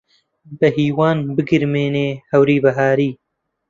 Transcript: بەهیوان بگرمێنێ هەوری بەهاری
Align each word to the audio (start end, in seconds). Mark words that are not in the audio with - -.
بەهیوان 0.59 1.17
بگرمێنێ 1.35 2.09
هەوری 2.31 2.57
بەهاری 2.63 3.11